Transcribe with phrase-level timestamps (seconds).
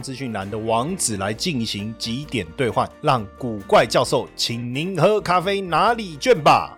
[0.00, 6.76] 资讯栏的网址来进行几点兑换，让古怪教授请您喝咖啡拿礼券吧。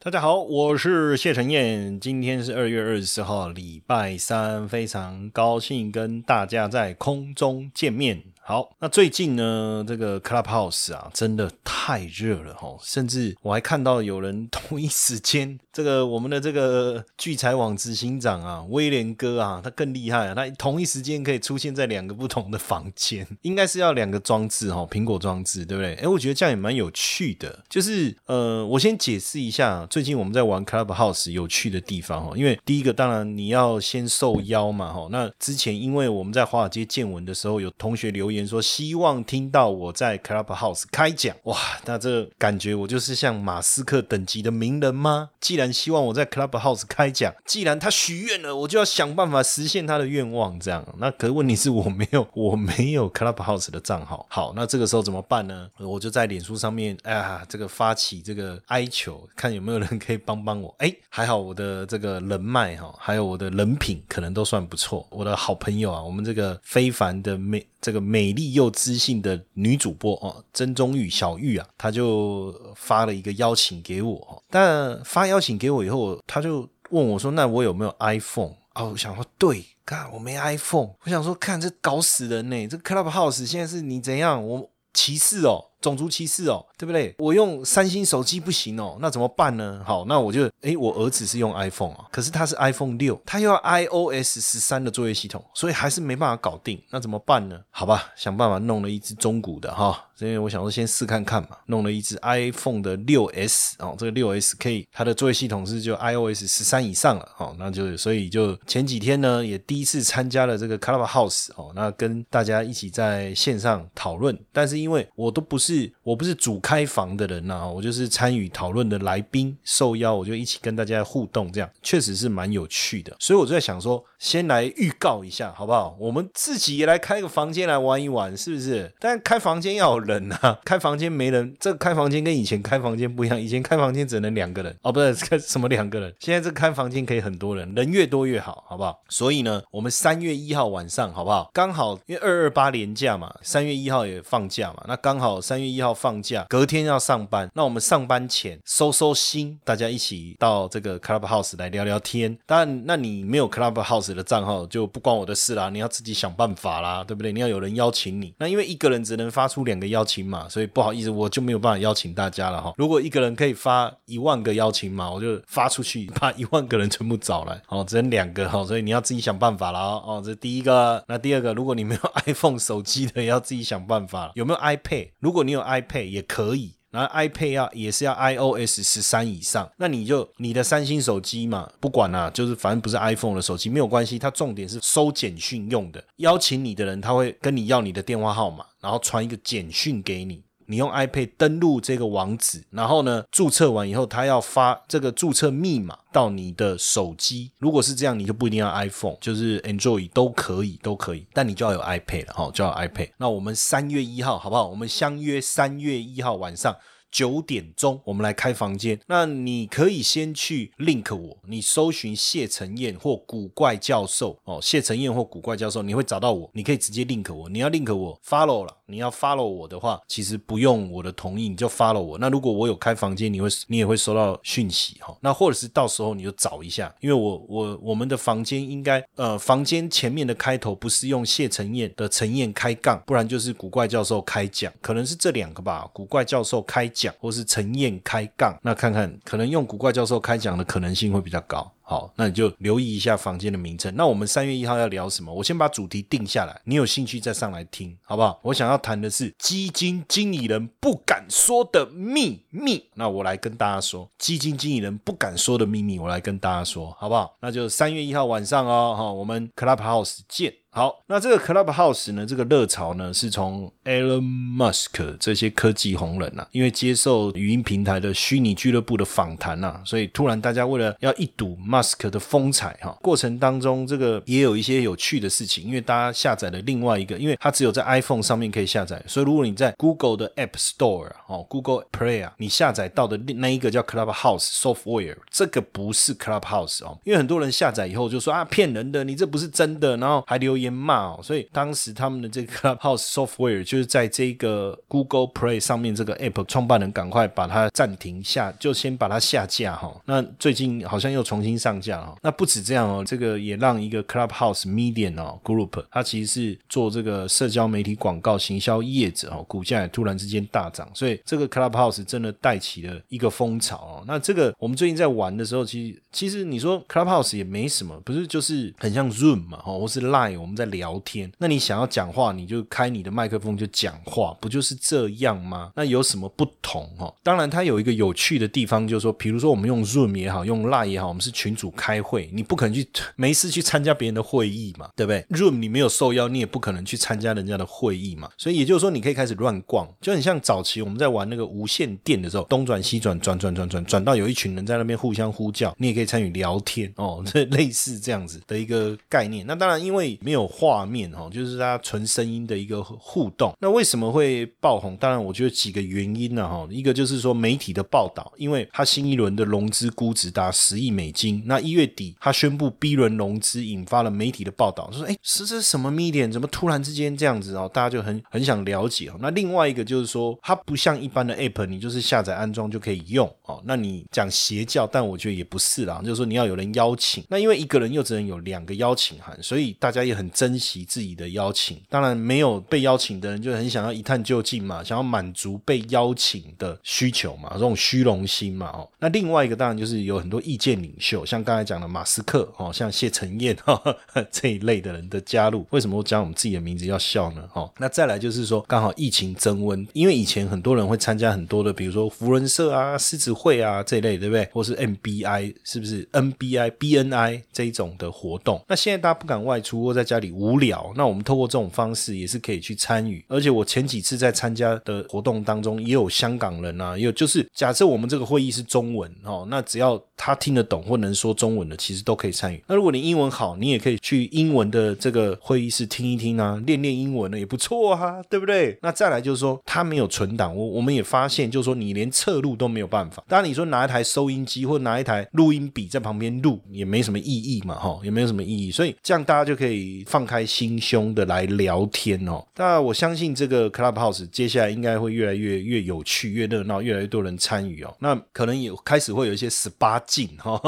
[0.00, 8.22] 大家好，我是谢承彦，今天是二月二十四号，礼拜三，非常高兴跟大家在空中见面。
[8.48, 25.96] 好，那最近呢，这个 Clubhouse 啊，真的太热了哈，甚至我还看到有人同一时间，这个我们的这个聚财网执行长啊，威廉哥啊，他更厉害啊，他同一时间可以出现在两个不同的房间，应该是要两个装置哈， 苹果装置，对不对？
[25.96, 38.37] 哎，我觉得这样也蛮有趣的，就是呃，我先解释一下，最近我们在玩 Clubhouse 有趣的地方哈，因为第一个当然你要先受邀嘛哈，那之前因为我们在华尔街见闻的时候，有同学留言。
[38.46, 45.30] 说希望听到我在 Clubhouse 开讲，哇，那这感觉我就是像马斯克等级的名人吗？
[45.40, 50.58] 既然希望我在 Clubhouse 开讲，既然他许愿了，我就要想办法实现他的愿望。
[50.58, 54.26] 这样，那可问题是我没有， 我没有 Clubhouse 的账号。
[54.28, 55.68] 好，那这个时候怎么办呢？
[55.78, 60.74] 我就在脸书上面，哎呀，这个发起这个哀求，看有没有人可以帮帮我。
[60.78, 65.06] 哎，还好我的这个人脉哈，还有我的人品可能都算不错。
[65.10, 67.64] 我的好朋友啊，我们这个非凡的美。
[67.80, 74.44] 这个美美丽又知性的女主播哦，曾中玉小玉啊，她就发了一个邀请给我。
[74.50, 80.90] 但发邀请给我以后，她就问我说：“那我有没有 iPhone？” 哦，我想说，对，看我没 iPhone。
[81.04, 82.68] 我想说，看这搞死人呢！
[82.68, 84.46] 这 Clubhouse 现在是你怎样？
[84.46, 85.67] 我歧视哦。
[85.80, 87.14] 种族歧视哦，对不对？
[87.18, 89.82] 我用三星手机不行哦，那怎么办呢？
[89.86, 96.82] 好，那我就诶，我儿子是用 iPhone 啊，可是他是 iPhone 六，他又要 iOS 十三的作业系统，所以还是没办法搞定。
[96.90, 97.60] 那怎么办呢？
[97.70, 115.68] 好吧，想办法弄了一只中古的哈，因为我想说先试看看嘛，弄了一只 iPhone 的六 S 哦，这个六 S 可以，它的作业系统是就 iOS 十三以上了哦，那就所以就前几天呢，也第一次参加了这个 Clubhouse 哦，那跟大家一起在线上讨论，但是因为我都不是。
[115.68, 123.14] 是我不是主开房的人呐，我就是参与讨论的来宾，受邀我就一起跟大家互动，这样确实是蛮有趣的。
[123.20, 125.96] 所以我就在想说，先来预告一下好不好？
[126.00, 128.90] 我们自己也来开个房间来玩一玩，是不是？
[128.98, 138.98] 但开房间要有人啊， 开房间没人，这个开房间跟以前开房间不一样，以前开房间只能两个人哦，不是开 什么两个人，现在这开房间可以很多人，人越多越好，好不好？
[139.10, 141.50] 所以呢，我们三月一号晚上好不好？
[141.52, 145.58] 刚好因为二二八连假嘛，三月一号也放假嘛，那刚好三。
[145.58, 147.50] 月一号放假，隔天要上班。
[147.52, 152.38] 那我们上班前收收心，大家一起到这个 Clubhouse 来聊聊天。
[152.46, 157.32] 当然，那你没有 Clubhouse 子的账号就不关我的事啦，你要自己想办法啦，对不对？
[157.32, 158.34] 你要有人邀请你。
[158.38, 162.72] 那因为一个人只能发出两个邀请码，所以不好意思，我就没有办法邀请大家了哈。
[162.78, 167.60] 如果一个人可以发一万个邀请码，我就发出去，把一万个人全部找来。
[167.68, 170.22] 哦，只能两个哈，所以你要自己想办法了哦。
[170.24, 171.04] 这是第一个。
[171.06, 174.32] 那第二个，如果你没有 iPhone 手机的，要自己想办法。
[174.34, 175.10] 有没有 iPad？
[175.20, 190.42] 如果你有 iPad 也可以，然后 iPad 要也是要 iOS 十三以上，那你就你的三星手机嘛，不管啦，就是反正不是 iPhone 的手机没有关系，它重点是收简讯用的，邀请你的人他会跟你要你的电话号码，然后传一个简讯给你。
[190.68, 197.50] 你用 iPad 登录这个网址，然后呢，注册完以后，他要发这个注册密码到你的手机。
[197.58, 201.26] 如果是这样，你就不一定要 iPhone，就是 Android 都可以，都可以。
[201.32, 203.10] 但你就要有 iPad 了，哈，就要 iPad。
[203.16, 204.68] 那我们三月一号好不好？
[204.68, 206.76] 我们相约三月一号晚上。
[207.10, 208.98] 九点钟，我们来开房间。
[209.06, 216.50] 那你可以先去 link 我，你搜寻谢承彦或古怪教授哦，谢承彦或古怪教授，你会找到我。
[216.52, 218.74] 你可以直接 link 我，你要 link 我 follow 了。
[218.90, 222.16] 你要 follow 我的话，其实不用我的同意，你就 follow 我。
[222.16, 225.14] 那如果我有开房间，你会你也会收到讯息哈。
[225.20, 235.86] 那或者是到时候你就找一下，因为我我我们的房间应该呃，房间前面的开头不是用谢承彦的承彦开杠，不然就是古怪教授开讲，可能是这两个吧。
[235.92, 236.90] 古怪教授开。
[236.98, 241.70] 讲或是陈燕开杠，那看看可能用古怪教授开讲的可能性会比较高。
[241.88, 243.90] 好，那你就留意一下房间的名称。
[243.96, 245.32] 那我们三月一号要聊什么？
[245.32, 248.38] 我先把主题定下来，你有兴趣再上来听，好不好？
[248.42, 252.84] 我想要谈的是基金经理人不敢说的秘密。
[252.92, 257.34] 那我来跟大家说，基金经理人不敢说的秘密，我来跟大家说，好不好？
[257.40, 260.52] 那就三月一号晚上哦，哈，我们 Clubhouse 见。
[260.70, 262.26] 好，那这个 Clubhouse 呢？
[262.26, 264.22] 这个热潮呢，是从 Elon
[264.54, 271.77] Musk 这些科技红人啊，因为接受语音平台的虚拟俱乐部的访谈啊，所以突然大家为了要一睹 m
[272.10, 290.68] 的风采哈，过程当中这个也有一些有趣的事情，因为大家下载了另外一个，因为它只有在 iPhone 上面可以下载，所以如果你在 Google 的 App Store 哦，Google Play 啊，你下载到的那一个叫 Clubhouse Software，这个不是 Clubhouse 哦，因为很多人下载以后就说啊骗人的，你这不是真的，然后还留言。
[290.78, 299.92] 骂哦，所以当时他们的这个 Clubhouse Software 就是在这个 Google Play 上面，这个 App 创办人赶快把它暂停下，就先把它下架哈。
[300.04, 302.14] 那最近好像又重新上上架哦。
[302.22, 314.04] 那不止这样哦，这个也让一个 Clubhouse Media 哦 Group，它其实是做这个社交媒体广告行销业者哦，股价也突然之间大涨，所以这个 Clubhouse 真的带起了一个风潮哦。
[314.06, 320.58] 那这个我们最近在玩的时候，其实其实你说 Clubhouse 也没什么，不是就是很像 Zoom 嘛，哦，或是 Line 我们。
[320.58, 325.70] 在聊天，那你想要讲话，你就开你的麦克风就讲话，不就是这样吗？
[325.76, 327.14] 那有什么不同哦？
[327.22, 338.30] 当然，它有一个有趣的地方，就是说，比如说我们用 Zoom 也好，用 Line 也好，我们是群主开会，你不可能去没事去参加别人的会议嘛，对不对？Room 你没有受邀，你也不可能去参加人家的会议嘛。
[338.36, 349.46] 所以也就是说，你可以开始乱逛，就很像早期我们在玩那个无线电的时候，东转西转，转转转转转到有一群人在那边互相呼叫，你也可以参与聊天哦， 这类似这样子的一个概念。
[349.46, 350.48] 那当然，因为没有。
[350.58, 353.54] 画面哈，就是它纯声音的一个互动。
[353.60, 354.96] 那为什么会爆红？
[354.96, 356.66] 当然，我觉得几个原因呢哈。
[356.70, 361.42] 一个就是说媒体的报道，因为它新一轮的融资估值达十亿美金。
[361.48, 366.30] 那一月底他宣布 B 轮融资，引发了媒体的报道，说哎，是这什么 media？
[366.30, 367.68] 怎么突然之间这样子哦？
[367.74, 369.16] 大家就很很想了解哦。
[369.20, 373.60] 那另外一个就是说，它不像一般的 app，你就是下载安装就可以用哦。
[373.64, 377.24] 那你讲邪教，但我觉得也不是啦，就是说你要有人邀请。
[377.28, 380.28] 那因为一个人又只能有两个邀请函，所以大家也很。
[380.38, 388.88] 珍惜自己的邀请，当然没有被邀请的人就很想要一探究竟嘛，想要满足被邀请的需求嘛，这种虚荣心嘛哦。
[389.00, 393.54] 那另外一个当然就是有很多意见领袖，像刚才讲的马斯克哦，像谢承彦
[394.32, 395.66] 这一类的人的加入。
[395.68, 397.46] 为什么我讲我们自己的名字要笑呢？
[397.52, 404.48] 哦，那再来就是说，刚好疫情增温，因为以前很多人会参加很多的，比如说福人社啊、狮子会啊这一类，对不对？
[404.52, 408.64] 或是 MBI 是不是 NBI、BNI 这一种的活动？
[408.66, 410.28] 那现在大家不敢外出，或在家里。
[410.38, 413.24] 无聊，那我们透过这种方式也是可以去参与。
[413.28, 422.62] 而且我前几次在参加的活动当中，也有香港人啊，也有就是假设我们这个会议是中文哦，那只要他听得懂或能说中文的，其实都可以参与。
[422.68, 428.78] 那如果你英文好，你也可以去英文的这个会议室听一听啊，练练英文呢也不错啊，对不对？
[428.80, 433.24] 那再来就是说，它没有存档，我我们也发现，就是说你连侧录都没有办法。
[433.26, 438.70] 当然你说拿一台收音机或拿一台录音笔在旁边录，也没什么意义嘛，哈，也没有什么意义。
[438.70, 440.28] 所以这样大家就可以放。
[440.28, 447.96] 开心胸的来聊天哦，那我相信这个 Clubhouse 接下来应该会越来越越有趣、越热闹，越来越多人参与哦。
[448.00, 450.60] 那可能也开始会有一些十八禁哈，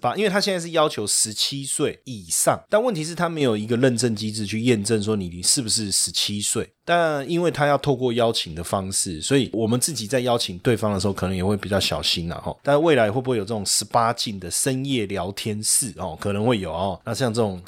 [0.00, 6.68] 把，因为他现在是要求十七岁以上，但问题是，他没有一个认证机制去验证说你是不是十七岁。
[6.84, 12.54] 但因为他要透过邀请的方式，所以我们自己在邀请对方的时候，可能也会比较小心了哈。
[12.62, 16.18] 但未来会不会有这种十八禁的深夜聊天室哦？
[16.20, 17.00] 可能会有哦。
[17.04, 17.62] 那像这种。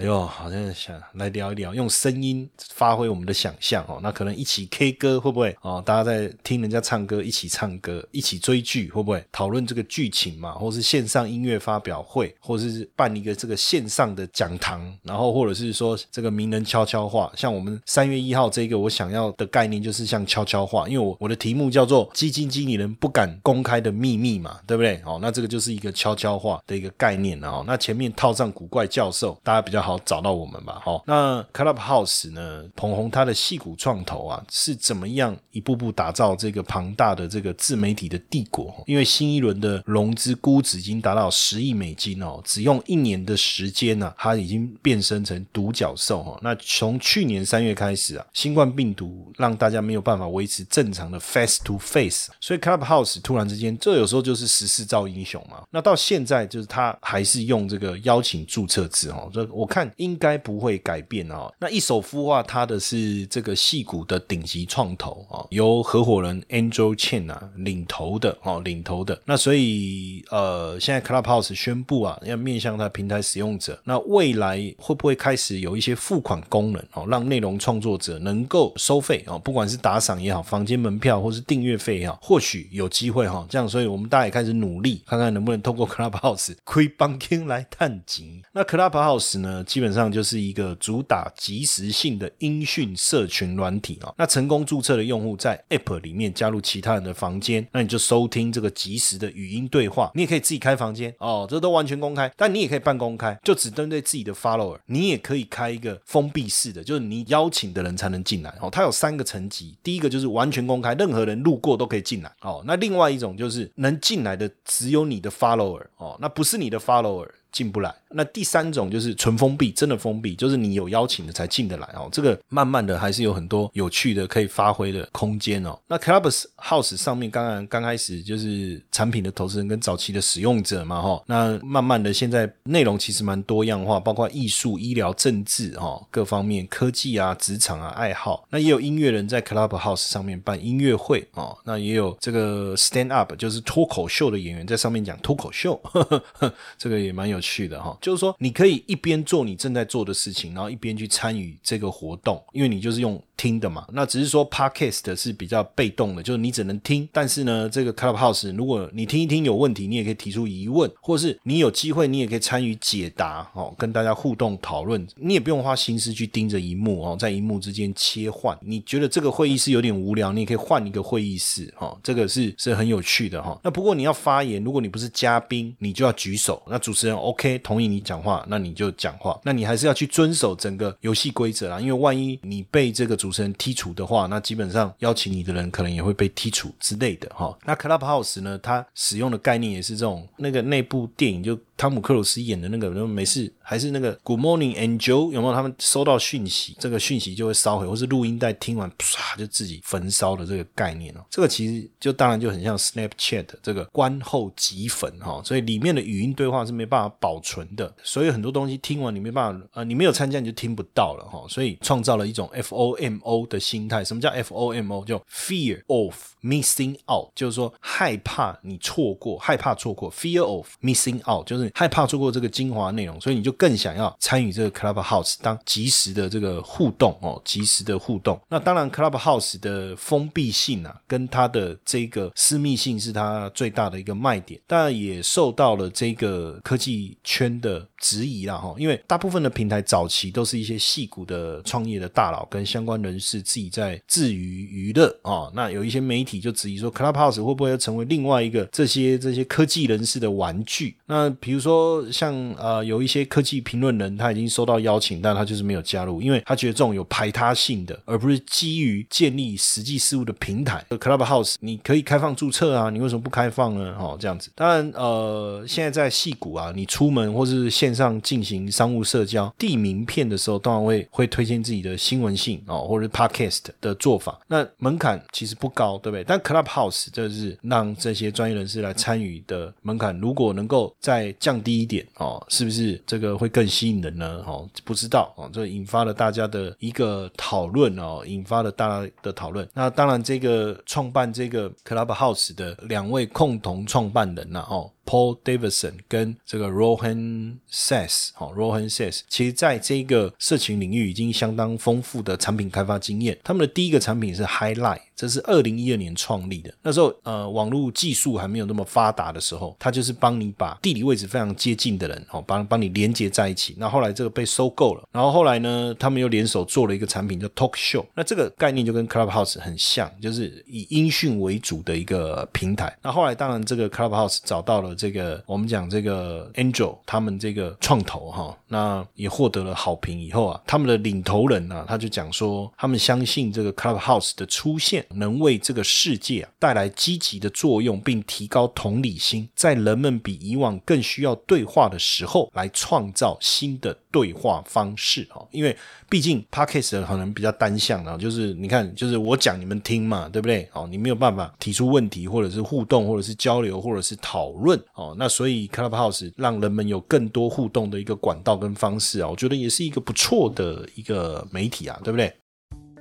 [0.00, 4.00] 哎呦，好像想来聊一聊，用声音发挥我们的想象哦。
[4.02, 5.82] 那可能一起 K 歌会不会哦？
[5.84, 10.52] 大家在听人家唱歌，一起唱歌，一起追剧会不会讨论这个剧情嘛？
[10.52, 17.30] 或是线上音乐发表会，或者是办一个这个线上的讲堂，然后或者是说这个名人悄悄话。
[17.36, 24.98] 像我们三月一号这个，我想要的概念就是像悄悄话，因为我我的题目叫做基金经理人不敢公开的秘密嘛，对不对？
[25.04, 27.62] 哦，那这个就是一个悄悄话的一个概念哦。
[27.66, 29.38] 那前面套上古怪教授。
[29.44, 32.64] 大家比较好找到我们吧，好，那 Clubhouse 呢？
[32.76, 38.74] 捧红他的戏骨创投啊，是怎么样一步步打造这个庞大的这个自媒体的帝国？
[38.86, 46.38] 因为新一轮的融资估值已经达到十亿美金哦，只用一年的时间呢，它已经变身成独角兽哈。
[46.42, 55.62] 那从去年三月开始啊，新冠病毒让大家没有办法维持正常的 face to face，所以 Clubhouse 突然之间，这有时候就是时势造英雄嘛。
[55.70, 59.30] 那到现在就是他还是用这个邀请注册制哦。
[59.32, 61.52] 这我看应该不会改变哦。
[61.60, 69.20] 那一手孵化它的是这个戏骨的顶级创投啊，由合伙人 Angel Chen 啊领头的哦，领头的。
[69.24, 83.46] 那所以呃，现在 Clubhouse 宣布啊，要面向它平台使用者，那未来会不会开始有一些付款功能哦，让内容创作者能够收费哦，不管是打赏也好，房间门票或是订阅费也好，或许有机会哈。
[83.48, 88.42] 这样，所以我们大家也开始努力，看看能不能通过 Clubhouse 亏帮 king 来探级。
[88.52, 94.12] 那 Clubhouse 呢，基本上就是一个主打即时性的音讯社群软体啊。
[94.18, 100.10] 那成功注册的用户在 App 里面加入其他人的房间，那你就收听这个即时的语音对话。
[100.16, 102.28] 你也可以自己开房间哦，这都完全公开。
[102.36, 104.76] 但你也可以半公开，就只针对自己的 follower。
[104.86, 108.68] 你也可以开一个封闭式的，就是你邀请的人才能进来哦。
[108.68, 112.60] 它有三个层级，第一个就是完全公开，任何人路过都可以进来哦。
[112.66, 117.28] 那另外一种就是能进来的只有你的 follower 哦，那不是你的 follower。
[117.52, 117.92] 进不来。
[118.12, 122.08] 那第三种就是纯封闭，真的封闭，就是你有邀请的才进得来哦。
[122.12, 125.76] 这个慢慢的还是有很多有趣的可以发挥的空间哦。
[125.88, 131.22] 那 Clubhouse 上面刚刚刚开始就是产品的投资人跟早期的使用者嘛哈。
[131.26, 138.46] 那慢慢的现在内容其实蛮多样化，包括艺术、医疗、政治哈各方面，科技啊、职场啊、爱好。
[138.50, 141.56] 那也有音乐人在 Clubhouse 上面办音乐会哦。
[141.64, 147.40] 那也有这个 Stand Up 就是脱口秀的演员在上面讲脱口秀，呵呵呵这个也蛮有。
[147.40, 153.22] 趣的哈，就是说你可以一边做你正在做的事情，然后一边去参与这个活动，因为你就是用。
[153.40, 157.08] 听的嘛，那只是说 podcast 是比较被动的，就是你只能听。
[157.10, 165.06] 但是呢，这个 Clubhouse 如果你听一听有问题，你也可以提出疑问，或是你有机会，你也可以参与解答哦，跟大家互动讨论。
[165.16, 168.54] 你也不用花心思去盯着荧幕哦，在荧幕之间切换。
[168.60, 173.58] 你觉得这个会议室有点无聊，你也可以换一个会议室哦，这个是是很有趣的哈。
[173.64, 176.62] 那不过你要发言，如果你不是嘉宾，你就要举手。
[176.68, 179.40] 那主持人 OK 同意你讲话，那你就讲话。
[179.44, 183.29] 那你还是要去遵守整个游戏规则啊，因为万一你被这个主。
[183.30, 187.56] 主持人剔除的话，那基本上邀请你的人可能也会被剔除之类的哈。
[187.64, 191.56] 那 Clubhouse 呢，它使用的概念也是这种，那个内部电影就。
[191.80, 195.54] 汤姆克鲁斯演的那个，没事，还是那个 Good Morning Angel，有没有？
[195.54, 201.24] 他们收到讯息，这个讯息就会烧毁，或是录音带听完，唰就自己焚烧的这个概念哦。
[201.30, 211.46] 这个其实就当然就很像 Snapchat 这个观后即焚哈，所以里面的语音对话是没办法保存的，所以很多东西听完你没办法，呃，你没有参加你就听不到了哈。
[211.48, 214.04] 所以创造了一种 FOMO 的心态。
[214.04, 215.06] 什么叫 FOMO？
[215.06, 221.69] 叫 Fear of Missing Out，就是说害怕你错过，害怕错过，Fear of Missing Out 就是。
[221.74, 228.40] 害怕错过这个精华内容，所以你就更想要参与这个 Clubhouse 当及时的这个互动哦，及时的互动。
[228.48, 238.74] 那当然，Clubhouse 的封闭性啊，跟它的这个私密性是它最大的一个卖点，当然也受到了这个科技圈的质疑啦哈。
[238.76, 245.50] 因为大部分的平台早期都是一些戏骨的创业的大佬跟相关人士自己在自娱娱乐啊。
[245.54, 250.96] 那有一些媒体就质疑说，Clubhouse 会不会成为另外一个这些这些科技人士的玩具？
[251.06, 251.59] 那比如。
[251.60, 260.84] 说像呃有一些科技评论人，他已经收到邀请，但他就是没有加入，因为他觉得这种有排他性的，而不是基于建立实际事务的平台。
[260.90, 263.94] Clubhouse 你可以开放注册啊，你为什么不开放呢？
[263.98, 264.50] 哦，这样子。
[264.54, 274.38] 当然呃，现在在戏谷啊，你出门或是线上进行商务社交递名片的时候，当然会会推荐自己的新闻性哦，或者 Podcast 的做法。
[274.46, 276.24] 那门槛其实不高，对不对？
[276.24, 284.42] 但 Clubhouse 这是让这些专业人士来参与的门槛，如果能够在降低一点哦，是不是这个会更吸引人呢？
[284.46, 289.68] 哦，不知道哦，这引发了大家的一个讨论哦，引发了大家的讨论。
[289.74, 294.90] 那当然，这个创办这个 Clubhouse 的两位共同创办人呢，哦。
[295.04, 303.36] Paul Davidson 跟这个 Rohan Sess，哦，Rohan Sess，其实在这个社群领域已经相当丰富的产品开发经验。
[303.42, 306.72] 他们的第一个产品是 Highlight，这是二零一二年创立的。
[306.82, 313.74] 那时候，呃，网络技术还没有那么发达的时候，它就是帮你把地理位置非常接近的人，哦，帮帮你连接在一起。
[313.78, 318.04] 那后来这个被收购了，然后后来呢，他们又联手做了一个产品叫 Talk Show。
[318.14, 322.96] 那这个概念就跟 Clubhouse 很像，就是以音讯为主的一个平台。
[323.02, 324.89] 那后来当然这个 Clubhouse 找到了。
[324.94, 345.76] 这个我们讲这个 Angel 他们这个创投哈，那也获得了好评以后啊，他们的领头人呢，他就讲说，他们相信这个 Clubhouse 的出现能为这个世界啊带来积极的作用，并提高同理心，在人们比以往更需要对话的时候，来创造新的对话方式哦，因为
[346.08, 350.68] 毕竟 Podcast 可能比较单向啊，就是你看，就是我讲你们听嘛，对不对？
[350.72, 354.79] 哦，你没有办法提出问题，或者是互动，或者是交流，或者是讨论。
[354.94, 355.14] 哦。
[355.18, 362.32] 那所以 Clubhouse 让人们有更多互动的一个管道跟方式啊，我觉得也是一个不错的一个媒体啊，对不对？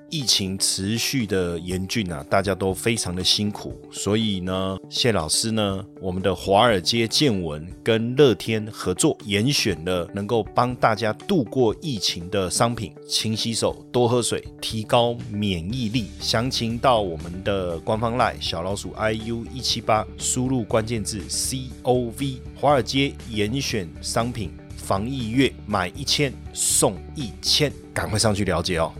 [0.10, 16.08] 疫情持续的严峻啊，大家都非常的辛苦，所以呢，谢老师呢，我们的华尔街见闻跟乐天合作，严选了能够帮大家度过疫情的商品，勤洗手，多喝水，提高免疫力。
[16.20, 28.92] 详情到我们的官方 LINE 小老鼠 iu 一七八，输入关键字 cov，华尔街严选商品，防疫月买一千送一千，赶快上去了解哦。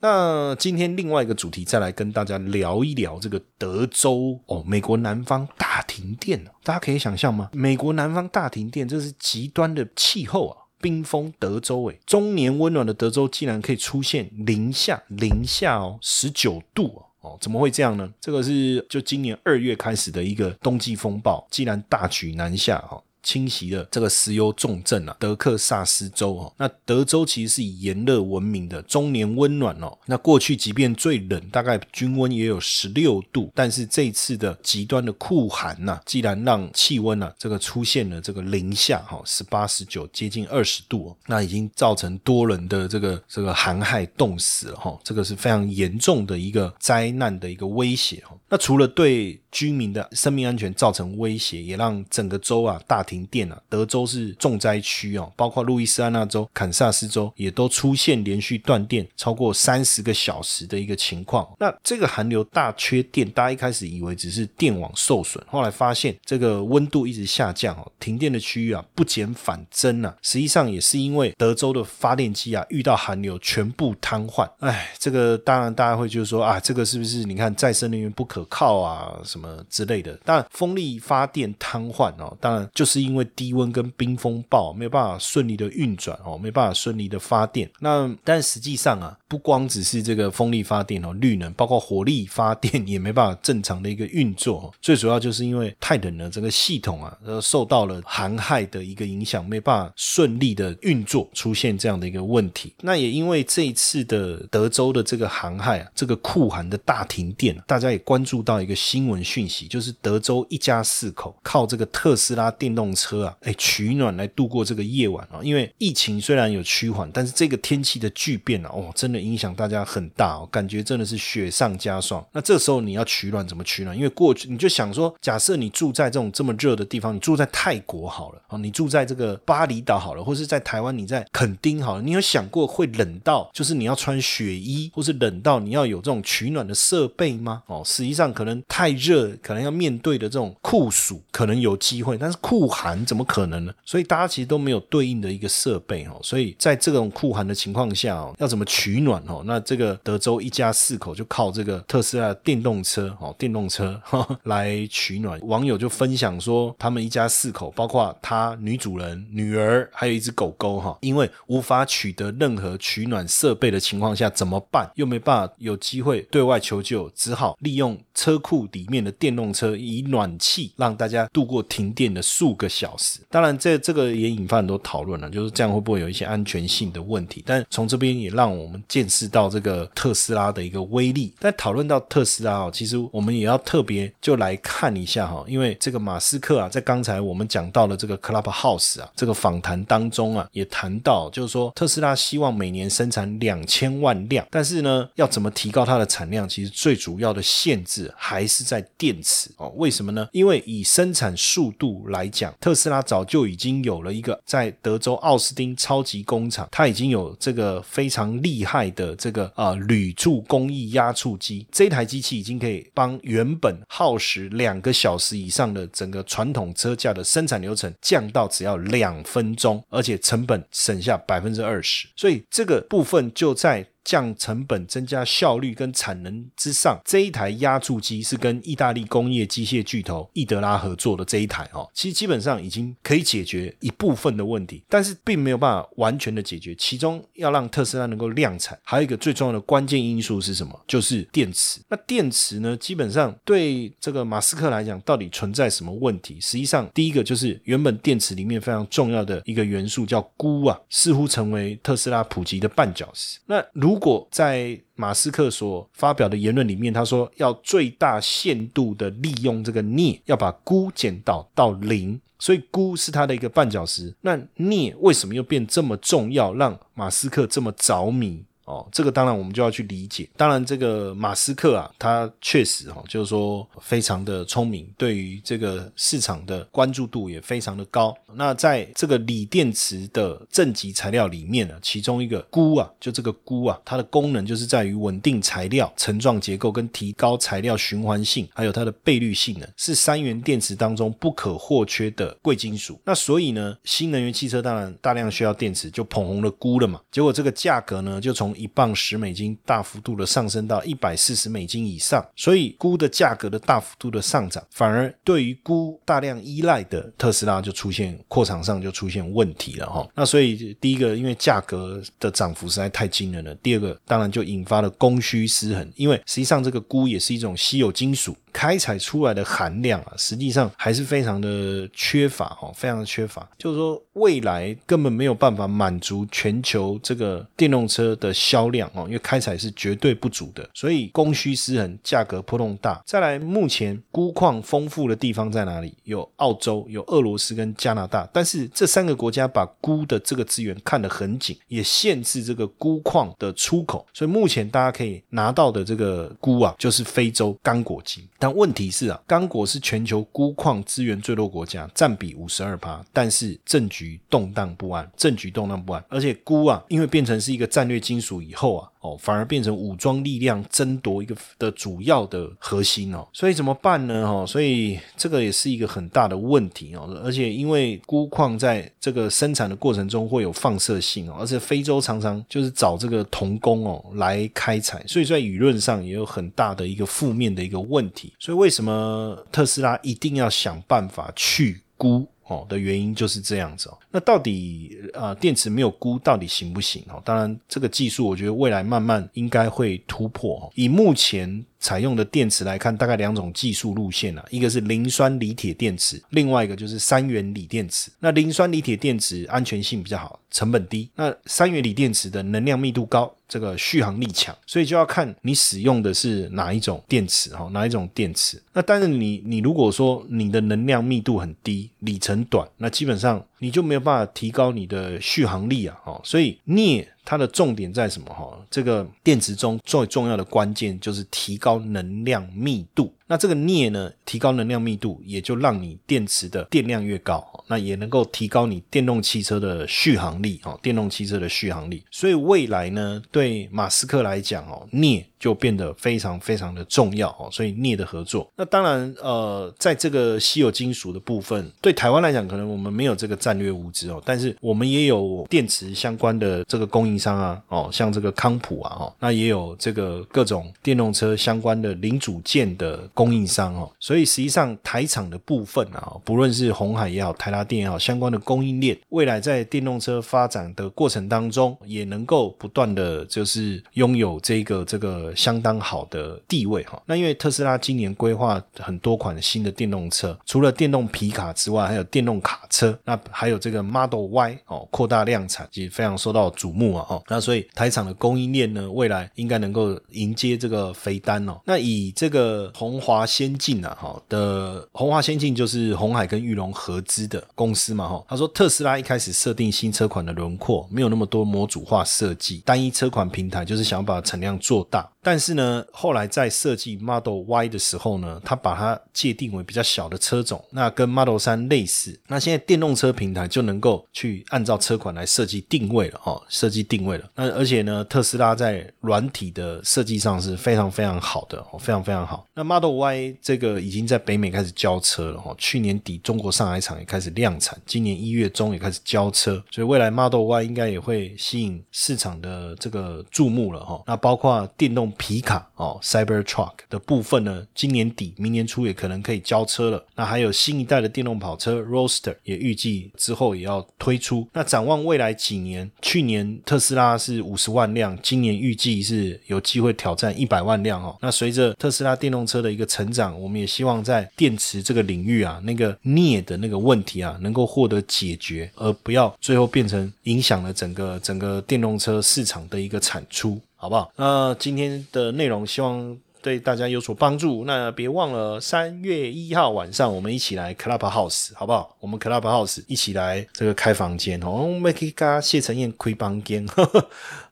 [0.00, 7.50] 那今天另外一个主题，再来跟大家聊一聊这个德州哦，美国南方大停电大家可以想象吗？
[7.52, 18.12] 美国南方大停电，这是极端的气候啊，冰封德州诶，中年温暖的德州竟然可以出现零下零下哦十九度哦，怎么会这样呢？
[18.20, 23.02] 这个是就今年二月开始的一个冬季风暴，竟然大举南下哦。
[23.26, 26.52] 侵袭了这个石油重镇啊，德克萨斯州哦。
[26.58, 29.98] 那德州其实是以炎热闻名的，终年温暖哦。
[30.06, 48.38] 那过去即便最冷，大概均温也有十六度，但是这次的极端的酷寒呐，既然让气温呢这个出现了这个零下哈十八十九接近二十度哦，那已经造成多人的这个这个寒害冻死了哈，这个是非常严重的一个灾难的一个威胁哦。
[48.48, 53.58] 那除了对居民的生命安全造成威胁，也让整个州啊大停电啊。
[53.68, 61.48] 德州是重灾区哦，包括路易斯安那州、堪萨斯州也都出现连续断电超过三十个小时的一个情况。
[61.58, 70.14] 那这个寒流大缺电，大家一开始以为只是电网受损，后来发现这个温度一直下降哦，停电的区域啊不减反增啊。
[70.20, 74.48] 实际上也是因为德州的发电机啊遇到寒流全部瘫痪。
[74.60, 79.46] 哎，这个当然大家会就说啊，这个是不是你看再生能源不可靠啊什么？
[79.70, 87.70] 之类的，当然风力发电瘫痪哦，当然就是因为低温跟冰风暴没有办法顺利的运转哦，没办法顺利的发电。
[87.80, 94.72] 那但实际上啊，不光只是这个风力发电哦，绿能包括火力发电也没办法正常的一个运作。
[94.80, 102.72] 最主要就是因为太冷了，整个系统啊，呃，受到了寒害的一个影响，没办法顺利的运作，出现这样的一个问题。
[102.80, 109.22] 那也因为这一次的德州的这个寒害啊，这个酷寒的大停电，大家也关注到一个新闻。
[109.26, 115.38] 讯息就是德州一家四口靠这个特斯拉电动车啊，哎取暖来度过这个夜晚啊。
[115.42, 122.26] 因为疫情虽然有趋缓，但是这个天气的巨变啊，哦，真的影响大家很大哦，感觉真的是雪上加霜。
[122.32, 123.96] 那这时候你要取暖怎么取暖？
[123.96, 137.62] 因为过去你就想说，假设你住在这种这么热的地方，你住在泰国好了哦，你住在这个巴厘岛好了，或是在台湾，你在垦丁好了，你有想过会冷到就是你要穿雪衣，或是冷到你要有这种取暖的设备吗？
[137.66, 139.26] 哦，实际上可能太热。
[139.42, 143.72] 可能要面对的这种酷暑，可能有机会，但是酷寒怎么可能呢？
[143.84, 146.20] 所以大家其实都没有对应的一个设备哦。
[146.22, 149.42] 所以在这种酷寒的情况下哦，要怎么取暖哦？
[149.44, 154.00] 那这个德州一家四口就靠这个特斯拉电动车哦，电动车
[154.44, 155.40] 来取暖。
[155.40, 164.88] 网友就分享说，他们一家四口，包括他女主人、女儿，还有一只狗狗哈，因为无法取得任何取暖设备的情况下，怎么办？
[164.94, 169.12] 又没办法有机会对外求救，只好利用车库里面的。
[169.18, 177.42] 电动车以暖气让大家度过停电的数个小时，当然这这个也引发很多讨论了，就是这样会不会有一些安全性的问题？
[177.46, 181.32] 但从这边也让我们见识到这个特斯拉的一个威力。
[181.38, 196.48] 但讨论到特斯拉哦，其实我们也要特别就来看一下哈，因为这个马斯克啊，在刚才我们讲到了这个 Clubhouse 啊这个访谈当中啊，也谈到就是说特斯拉希望每年生产两千万辆，但是呢，要怎么提高它的产量？
[196.48, 198.86] 其实最主要的限制还是在。
[198.98, 200.26] 电池哦，为什么呢？
[200.32, 211.66] 因为以生产速度来讲，特斯拉早就已经有了一个在德州奥斯汀超级工厂，它已经有这个非常厉害的这个啊铝铸工艺压铸机。
[211.70, 222.08] 这台机器已经可以帮原本耗时两个小时以上的整个传统车架的生产流程降到只要两分钟，而且成本省下百分之二十。
[222.16, 223.86] 所以这个部分就在。
[224.06, 236.72] 降成本、增加效率跟产能之上，这一台压铸机是跟意大利工业机械巨头易德拉合作的这一台哦，其实基本上已经可以解决一部分的问题，但是并没有办法完全的解决。
[236.76, 240.80] 其中要让特斯拉能够量产，还有一个最重要的关键因素是什么？
[240.86, 241.80] 就是电池。
[241.88, 246.40] 那电池呢，基本上对这个马斯克来讲，到底存在什么问题？
[246.40, 253.40] 实际上，第一个就是原本电池里面非常重要的一个元素叫钴啊，似乎成为特斯拉普及的绊脚石。
[253.46, 264.14] 那如如果在马斯克所发表的言论里面，他说要最大限度的利用这个镍，要把钴减到到零，所以钴是它的一个绊脚石。
[264.20, 268.44] 那镍为什么又变这么重要，让马斯克这么着迷？
[268.66, 270.28] 哦，这个当然我们就要去理解。
[270.36, 278.14] 当然，这个马斯克啊，他确实哈，就是说非常的聪明，对于这个市场的关注度也非常的高。
[278.34, 293.00] 那在这个锂电池的正极材料里面呢，其中一个钴啊，就这个钴啊，它的功能就是在于稳定材料层状结构跟提高材料循环性，还有它的倍率性能，是三元电池当中不可或缺的贵金属。
[293.04, 297.00] 那所以呢，新能源汽车当然大量需要电池，就捧红了钴了嘛。
[297.12, 310.08] 结果这个价格呢，就从一磅十美金大幅度的上升到一百四十美金以上，所以钴的价格的大幅度的上涨，反而对于钴大量依赖的特斯拉就出现扩厂上就出现问题了哈。
[310.14, 318.36] 那所以第一个，因为价格的涨幅实在太惊人了；第二个，当然就引发了供需失衡，因为实际上这个钴也是一种稀有金属。
[318.56, 323.46] 开采出来的含量啊，实际上还是非常的缺乏哦，非常的缺乏。
[323.58, 332.98] 就是说，未来根本没有办法满足全球这个电动车的销量哦，因为开采是绝对不足的，所以供需失衡，价格波动大。
[333.04, 335.92] 再来，目前钴矿丰富的地方在哪里？
[336.04, 344.06] 有澳洲，有俄罗斯跟加拿大，但是这三个国家把钴的这个资源看得很紧，也限制这个钴矿的出口。
[344.14, 348.26] 所以目前大家可以拿到的这个钴啊，就是非洲刚果金。
[348.46, 358.88] 但问题是啊，刚果是全球钴矿资源最弱国家，占比五十二趴，但是政局动荡不安，政局动荡不安，而且钴啊，因为变成是一个战略金属以后啊。
[359.06, 364.26] 哦，反而变成武装力量争夺一个的主要的核心哦，所以怎么办呢？
[364.26, 367.08] 哈，所以这个也是一个很大的问题哦。
[367.22, 378.32] 而且因为钴矿在这个生产的过程中会有放射性哦，而且非洲常常就是找这个童工哦来开采，所以在舆论上也有很大的一个负面的一个问题。
[378.38, 382.26] 所以为什么特斯拉一定要想办法去估？
[382.48, 387.20] 哦的原因就是这样子哦，那到底啊电池没有估到底行不行哦？
[387.24, 390.70] 当然这个技术我觉得未来慢慢应该会突破。
[390.76, 398.10] 以目前采用的电池来看，大概两种技术路线啊，一个是磷酸锂铁电池，另外一个就是三元锂电池。
[398.18, 403.32] 那磷酸锂铁电池安全性比较好，成本低；那三元锂电池的能量密度高。
[403.48, 408.60] 这个续航力强，所以就要看你使用的是哪一种电池哈，哪一种电池。
[408.72, 416.20] 那但是你你如果说你的能量密度很低，里程短，那基本上你就没有办法提高你的续航力啊，哦。
[416.24, 418.58] 所以镍它的重点在什么哈？
[418.70, 423.12] 这个电池中最重要的关键就是提高能量密度。
[423.26, 432.02] 那这个镍呢，提高能量密度，也就让你电池的电量越高，那也能够提高你电动汽车的续航力哦，电动汽车的续航力。
[432.10, 435.26] 所以未来呢，对马斯克来讲哦，镍。
[435.38, 465.34] 就变得非常非常的重要哦，所以镍的合作，那当然呃，在这个稀有金属的部分，对台湾来讲，可能我们没有这个战略物资哦，但是我们也有电池相关的这个供应商啊，哦，像这个康普啊，哦，那也有这个各种电动车相关的零组件的供应商哦，所以实际上台厂的部分啊，不论是红海也好，台达电也好，相关的供应链，未来在电动车发展的过程当中，也能够不断的就是拥有这个这个。
[465.34, 481.60] 相当好的地位哈，那因为特斯拉今年规划很多款新的电动车，除了电动皮卡之外，还有电动卡车，那还有这个 Model Y 哦，扩大量产，其实非常受到瞩目啊哦，那所以台厂的供应链呢，未来应该能够迎接这个肥单哦。
[481.64, 495.08] 那以这个红华先进啊哈的红华先进就是红海跟玉龙合资的公司嘛哈，他说特斯拉一开始设定新车款的轮廓没有那么多模组化设计，单一车款平台就是想把产量做大。
[495.26, 502.16] 但是呢，后来在设计 Model Y 的时候呢，它把它界定为比较小的车种，那跟 Model 三类似。
[502.28, 507.28] 那现在电动车平台就能够去按照车款来设计定位了哦，设计定位了。
[507.34, 512.46] 那而且呢，特斯拉在软体的设计上是非常非常好的哦，非常非常好。
[512.54, 524.00] 那 Model Y 这个已经在北美开始交车了哈，去年底中国上海厂也开始量产，今年一月中也开始交车，所以未来 Model Y 应该也会吸引市场的这个注目了哈。
[524.06, 525.12] 那包括电动。
[525.16, 530.04] 皮卡哦，Cyber Truck 的部分呢，今年底、明年初也可能可以交车了。
[530.14, 534.46] 那还有新一代的电动跑车 r o a s t e r 也预计之后也要推出。
[534.52, 541.16] 那展望未来几年，去年特斯拉是五十万辆，今年预计是有机会挑战一百万辆哦。
[541.20, 553.60] 那随着特斯拉电动车的一个成长，我们也希望在电池这个领域啊，那个镍的那个问题啊，能够获得解决，而不要最后变成影响了整个整个电动车市场的一个产出。
[553.76, 554.10] 好不好？
[554.16, 556.16] 那今天的内容希望。
[556.42, 561.96] 对大家有所帮助，那别忘了三月一号晚上我们一起来 Club House，好不好？
[561.98, 566.64] 我们 Club House 一起来这个开房间哦，我们可以跟谢承彦开房间。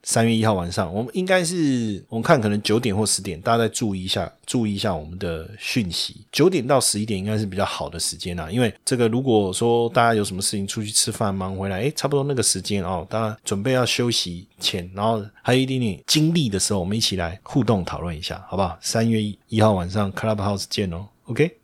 [0.04, 6.24] 三月一号晚上，我们应该是我们看可能九点或十点，大家再注意一下，注意一下我们的讯息。
[6.30, 18.78] 九点到十一点应该是比较好的时间啊，因为这个如果说大家有什么事情出去吃饭忙回来，哎，差不多那个时间哦，大家准备要休息前，然后还有一点点精力的时候，我们一起来互动讨论一下，好不好？
[18.80, 21.63] 三月一号晚上 Club House 见哦，OK。